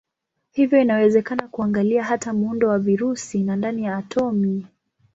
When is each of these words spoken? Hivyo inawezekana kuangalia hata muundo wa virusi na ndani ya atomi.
Hivyo 0.51 0.81
inawezekana 0.81 1.47
kuangalia 1.47 2.03
hata 2.03 2.33
muundo 2.33 2.67
wa 2.67 2.79
virusi 2.79 3.43
na 3.43 3.55
ndani 3.55 3.83
ya 3.83 3.97
atomi. 3.97 4.67